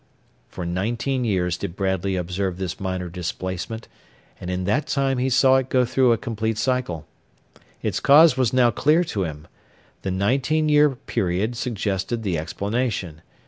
[0.49, 3.87] For nineteen years did Bradley observe this minor displacement,
[4.39, 7.05] and in that time he saw it go through a complete cycle.
[7.83, 9.45] Its cause was now clear to him;
[10.01, 13.21] the nineteen year period suggested the explanation.